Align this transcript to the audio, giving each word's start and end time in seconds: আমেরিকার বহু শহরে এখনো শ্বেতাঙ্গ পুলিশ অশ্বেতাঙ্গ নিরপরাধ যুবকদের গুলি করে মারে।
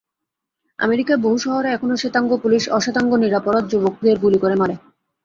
আমেরিকার 0.79 1.17
বহু 1.17 1.37
শহরে 1.37 1.69
এখনো 1.71 1.93
শ্বেতাঙ্গ 1.97 2.31
পুলিশ 2.43 2.63
অশ্বেতাঙ্গ 2.69 3.11
নিরপরাধ 3.15 3.63
যুবকদের 3.71 4.15
গুলি 4.23 4.39
করে 4.43 4.55
মারে। 4.55 4.75